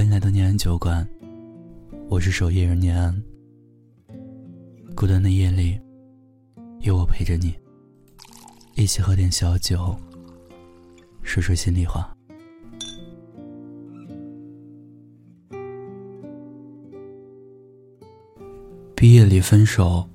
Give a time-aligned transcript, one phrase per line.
[0.00, 1.06] 欢迎来到念安酒馆，
[2.08, 3.22] 我是守夜人念安。
[4.94, 5.78] 孤单的夜里，
[6.80, 7.54] 有我陪着你，
[8.76, 9.94] 一起喝点小酒，
[11.22, 12.16] 说说心里话。
[18.96, 20.08] 毕业离分手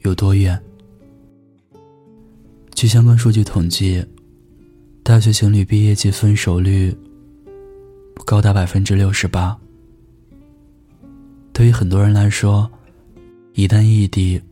[0.00, 0.60] 有多远？
[2.74, 4.04] 据相关数据统计，
[5.04, 6.92] 大学情侣毕业季分手率。
[8.24, 9.56] 高达百分之六十八。
[11.52, 12.70] 对于很多人来说，
[13.54, 14.42] 一旦异地，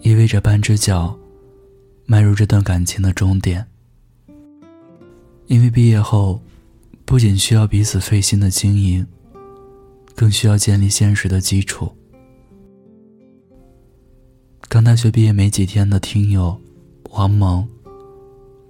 [0.00, 1.16] 意味着半只脚
[2.06, 3.66] 迈入这段感情的终点。
[5.46, 6.40] 因为毕业后，
[7.04, 9.06] 不仅需要彼此费心的经营，
[10.14, 11.92] 更需要建立现实的基础。
[14.68, 16.60] 刚大学毕业没几天的听友
[17.10, 17.68] 王萌，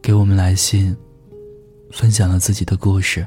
[0.03, 0.95] 给我们来信，
[1.91, 3.27] 分享了自己的故事。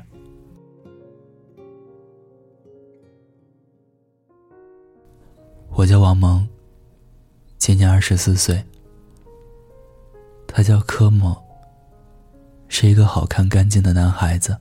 [5.72, 6.46] 我叫王萌，
[7.58, 8.62] 今年二十四岁。
[10.46, 11.42] 他叫科莫，
[12.68, 14.58] 是一个好看干净的男孩子。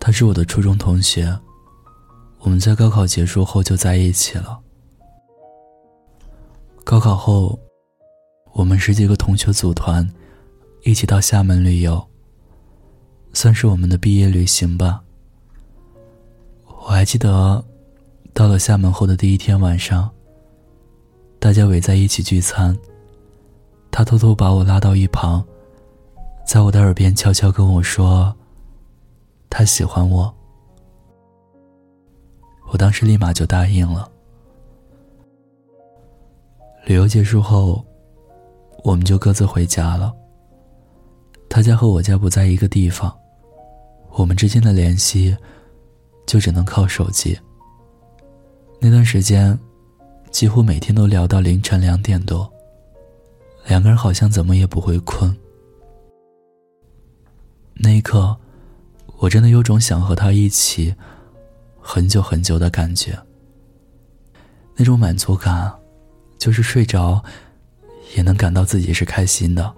[0.00, 1.38] 他是我的初中同学，
[2.40, 4.58] 我们在高考结束后就在一起了。
[6.82, 7.56] 高考后，
[8.54, 10.08] 我们十几个同学组团，
[10.82, 12.04] 一起到厦门旅游，
[13.32, 15.04] 算是我们的毕业旅行吧。
[16.66, 17.64] 我还记得。
[18.34, 20.10] 到了厦门后的第一天晚上，
[21.38, 22.76] 大家围在一起聚餐。
[23.90, 25.44] 他偷偷把我拉到一旁，
[26.46, 28.34] 在我的耳边悄悄跟我说
[29.50, 30.34] ：“他喜欢我。”
[32.72, 34.10] 我当时立马就答应了。
[36.86, 37.84] 旅游结束后，
[38.82, 40.10] 我们就各自回家了。
[41.50, 43.14] 他家和我家不在一个地方，
[44.12, 45.36] 我们之间的联系
[46.26, 47.38] 就只能靠手机。
[48.84, 49.56] 那段时间，
[50.32, 52.52] 几乎每天都聊到凌晨两点多。
[53.68, 55.32] 两个人好像怎么也不会困。
[57.74, 58.36] 那一刻，
[59.18, 60.92] 我真的有种想和他一起
[61.80, 63.16] 很久很久的感觉。
[64.74, 65.72] 那种满足感，
[66.36, 67.22] 就是睡着
[68.16, 69.72] 也能感到自己是开心的。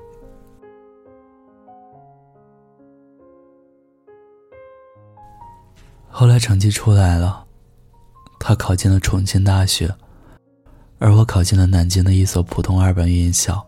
[6.08, 7.43] 后来成绩出来了。
[8.46, 9.90] 他考进了重庆大学，
[10.98, 13.66] 而我考进了南京的一所普通二本院校，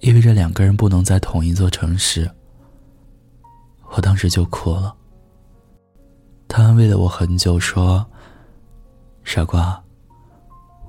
[0.00, 2.30] 意味着两个人不能在同一座城市。
[3.92, 4.94] 我当时就哭了。
[6.46, 8.04] 他安慰了我很久，说
[9.24, 9.82] ：“傻瓜，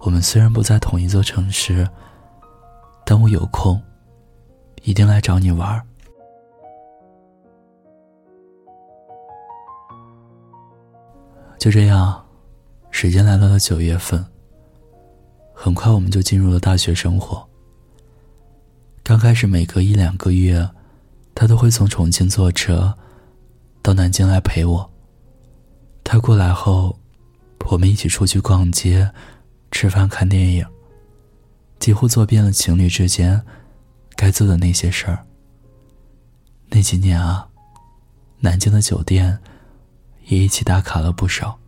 [0.01, 1.87] 我们虽然不在同一座城市，
[3.05, 3.81] 但我有空，
[4.83, 5.81] 一定来找你玩。”
[11.57, 12.24] 就这样。
[12.97, 14.25] 时间来到了九月份，
[15.53, 17.45] 很快我们就进入了大学生活。
[19.03, 20.69] 刚开始每隔一两个月，
[21.35, 22.97] 他都会从重庆坐车
[23.81, 24.89] 到南京来陪我。
[26.05, 26.97] 他过来后，
[27.69, 29.11] 我们一起出去逛街、
[29.71, 30.65] 吃饭、看电影，
[31.79, 33.43] 几乎做遍了情侣之间
[34.15, 35.25] 该做的那些事儿。
[36.69, 37.49] 那几年啊，
[38.39, 39.37] 南京的酒店
[40.27, 41.59] 也一起打卡了不少。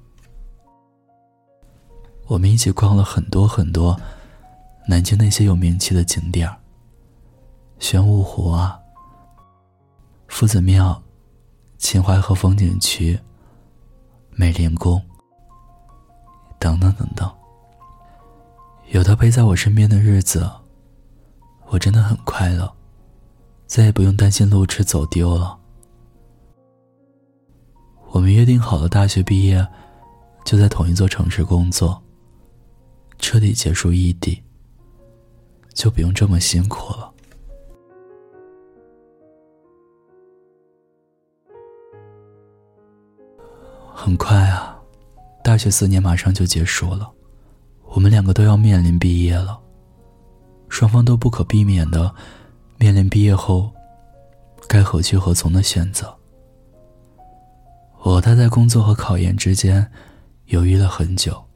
[2.27, 3.97] 我们一起逛了很多很多
[4.85, 6.57] 南京那些有名气的景点儿，
[7.79, 8.77] 玄武湖啊、
[10.27, 11.01] 夫子庙、
[11.77, 13.17] 秦淮河风景区、
[14.31, 15.01] 美龄宫
[16.59, 17.33] 等等等等。
[18.89, 20.49] 有他陪在我身边的日子，
[21.67, 22.69] 我真的很快乐，
[23.67, 25.57] 再也不用担心路痴走丢了。
[28.11, 29.65] 我们约定好了，大学毕业
[30.43, 32.01] 就在同一座城市工作。
[33.19, 34.41] 彻底结束异地，
[35.73, 37.11] 就不用这么辛苦了。
[43.93, 44.79] 很快啊，
[45.43, 47.11] 大学四年马上就结束了，
[47.85, 49.59] 我们两个都要面临毕业了，
[50.69, 52.13] 双方都不可避免的
[52.77, 53.69] 面临毕业后
[54.67, 56.15] 该何去何从的选择。
[58.03, 59.91] 我和他在工作和考研之间
[60.45, 61.46] 犹豫了很久。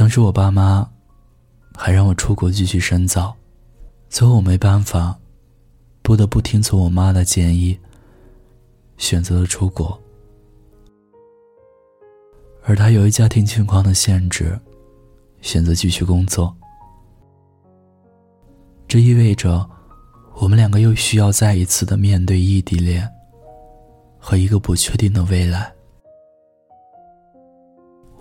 [0.00, 0.90] 当时我爸妈
[1.76, 3.36] 还让我出国继续深造，
[4.08, 5.14] 最后我没办法，
[6.00, 7.78] 不得不听从我妈的建议，
[8.96, 10.00] 选择了出国。
[12.64, 14.58] 而他由于家庭情况的限制，
[15.42, 16.56] 选择继续工作。
[18.88, 19.68] 这意味着，
[20.36, 23.06] 我们两个又需要再一次的面对异地恋。
[24.18, 25.70] 和一个不确定的未来。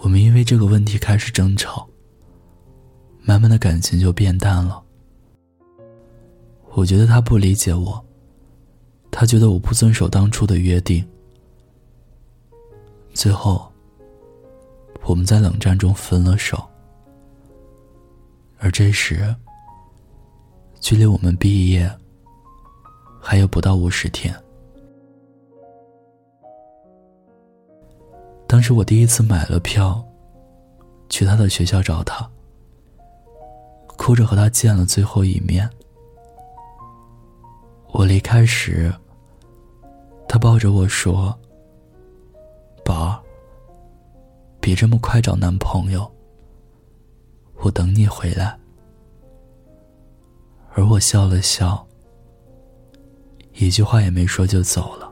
[0.01, 1.87] 我们因为这个问题开始争吵，
[3.21, 4.81] 慢慢的感情就变淡了。
[6.71, 8.03] 我觉得他不理解我，
[9.11, 11.05] 他觉得我不遵守当初的约定。
[13.13, 13.69] 最后，
[15.03, 16.63] 我们在冷战中分了手。
[18.57, 19.35] 而这时，
[20.79, 21.91] 距离我们毕业
[23.19, 24.33] 还有不到五十天。
[28.49, 30.03] 当时我第一次买了票，
[31.07, 32.27] 去他的学校找他，
[33.95, 35.69] 哭着和他见了最后一面。
[37.91, 38.91] 我离开时，
[40.27, 41.37] 他抱着我说
[42.83, 43.21] ：“宝儿，
[44.59, 46.11] 别这么快找男朋友，
[47.57, 48.57] 我等你回来。”
[50.73, 51.85] 而我笑了笑，
[53.53, 55.08] 一句话也没说就走了。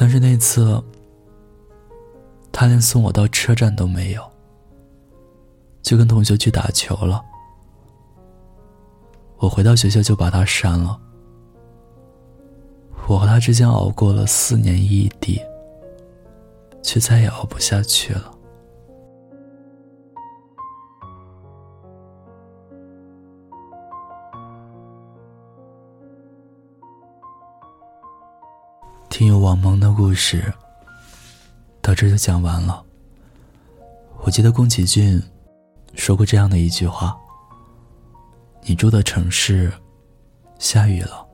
[0.00, 0.82] 但是那次，
[2.50, 4.22] 他连送我到车站都没有，
[5.82, 7.22] 就跟同学去打球了。
[9.36, 10.98] 我回到学校就把他删了。
[13.08, 15.38] 我和他之间熬过了四年异地，
[16.82, 18.32] 却再也熬不下去了。
[29.10, 30.50] 听友王蒙的故事
[31.82, 32.82] 到这就讲完了。
[34.22, 35.20] 我记得宫崎骏
[35.94, 37.18] 说过这样的一句话
[38.62, 39.70] ：“你住的城市
[40.60, 41.26] 下雨了，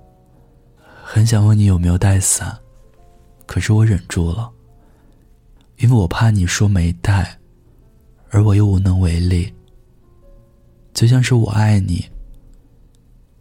[1.05, 2.59] 很想问你有没有带伞，
[3.45, 4.51] 可是我忍住了，
[5.77, 7.39] 因为我怕你说没带，
[8.31, 9.55] 而我又无能为力。
[10.95, 12.05] 就像是我爱你，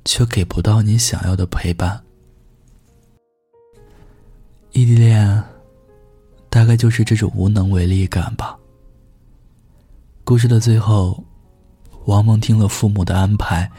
[0.04, 2.00] 却给不到你想要的陪伴。”
[4.75, 5.42] 异地恋，
[6.50, 8.60] 大概就是这种无能为力感吧。
[10.25, 11.24] 故事的最后，
[12.07, 13.72] 王萌听了父母的安排，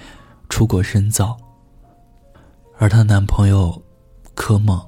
[0.48, 1.36] 出国深造。
[2.78, 3.78] 而她男朋友
[4.34, 4.82] 柯梦，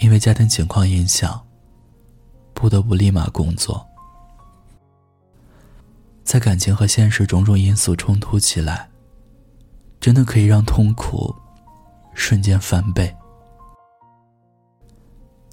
[0.00, 1.40] 因为家庭情况影响，
[2.52, 3.86] 不得不立马工作。
[6.24, 8.90] 在感情和现实种种因素冲突起来，
[10.00, 11.32] 真的可以让痛苦
[12.12, 13.14] 瞬间翻倍。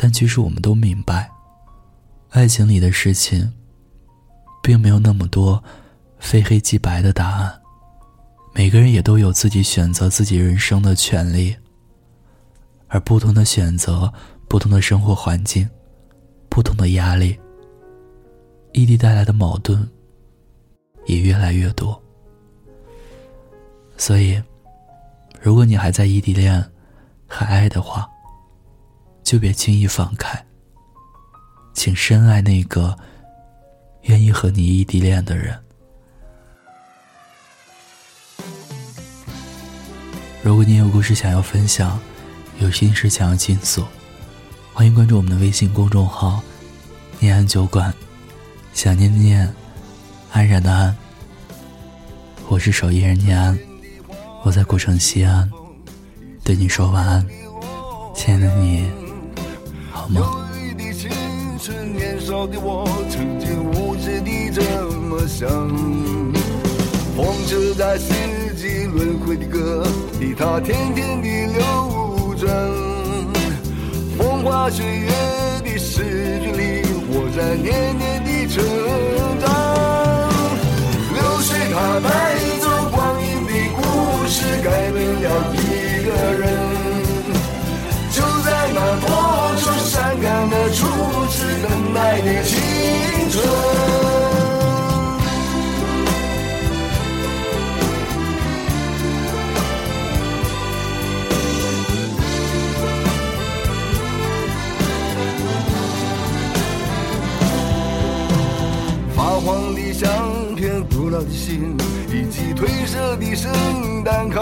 [0.01, 1.29] 但其实我们都明白，
[2.29, 3.51] 爱情里的事情，
[4.63, 5.61] 并没有那么多
[6.19, 7.61] 非黑即白的答案。
[8.53, 11.53] 每个人也都有自己选择自己人生的权利。
[12.87, 14.11] 而不同的选择，
[14.47, 15.69] 不同的生活环境，
[16.47, 17.37] 不同的压力，
[18.71, 19.85] 异地带来的矛盾
[21.07, 22.01] 也越来越多。
[23.97, 24.41] 所以，
[25.41, 26.63] 如果你还在异地恋，
[27.27, 28.09] 还爱的话，
[29.23, 30.45] 就别轻易放开。
[31.73, 32.97] 请深爱那个
[34.03, 35.57] 愿意和你异地恋的人。
[40.41, 41.99] 如果你有故事想要分享，
[42.59, 43.85] 有心事想要倾诉，
[44.73, 46.41] 欢迎关注我们的微信公众号
[47.19, 47.93] “念安酒馆”。
[48.73, 49.53] 想念念，
[50.31, 50.95] 安然的安。
[52.47, 53.57] 我是守夜人念安，
[54.43, 55.49] 我在古城西安，
[56.43, 57.25] 对你说晚安，
[58.15, 58.98] 亲爱的你。
[60.15, 60.23] 忧
[60.59, 61.07] 郁的青
[61.61, 65.47] 春，年少的我，曾经无知地这么想。
[67.15, 68.11] 风车在四
[68.55, 69.85] 季轮回的歌
[70.19, 72.49] 里，它天天地流转。
[74.17, 75.11] 风花雪月
[75.63, 78.65] 的诗句里，我在年年的成
[79.39, 79.45] 长。
[81.13, 82.09] 流水它带
[82.59, 86.68] 走光阴的故事，改变了一个人。
[90.71, 90.85] 初
[91.29, 92.57] 次等待的青
[93.31, 93.43] 春，
[109.15, 111.75] 发黄的相片、古老的信
[112.09, 113.51] 以及褪色的圣
[114.03, 114.39] 诞卡，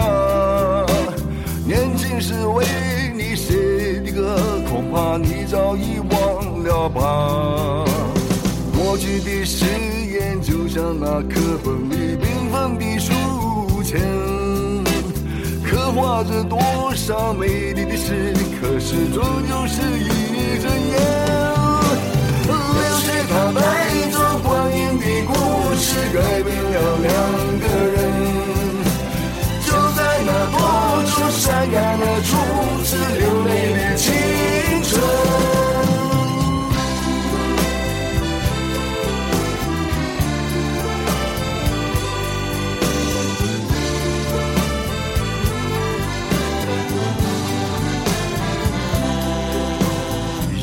[1.66, 3.07] 年轻时为你写的歌，恐
[4.98, 7.84] 怕你早已忘了吧。
[8.76, 9.64] 过去的誓
[10.10, 13.12] 言就像那课本里缤纷的书
[13.84, 14.00] 签，
[15.62, 16.58] 刻画着多
[16.96, 20.37] 少美丽的诗，可是终究是一